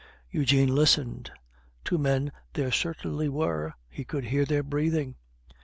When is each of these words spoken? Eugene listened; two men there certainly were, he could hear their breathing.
Eugene 0.31 0.73
listened; 0.73 1.29
two 1.83 1.99
men 1.99 2.31
there 2.53 2.71
certainly 2.71 3.29
were, 3.29 3.75
he 3.87 4.03
could 4.03 4.23
hear 4.25 4.45
their 4.45 4.63
breathing. 4.63 5.13